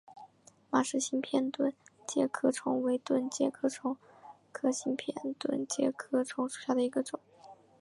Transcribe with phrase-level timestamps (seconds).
[0.71, 1.71] 马氏新片盾
[2.07, 3.95] 介壳虫为盾介壳虫
[4.51, 7.19] 科新片盾介壳虫属下的一个种。